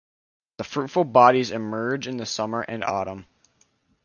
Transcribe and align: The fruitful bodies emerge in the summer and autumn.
The 0.57 0.63
fruitful 0.63 1.03
bodies 1.03 1.51
emerge 1.51 2.07
in 2.07 2.17
the 2.17 2.25
summer 2.25 2.61
and 2.61 2.83
autumn. 2.83 3.27